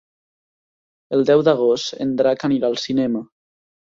[1.17, 3.25] El deu d'agost en Drac anirà al cinema.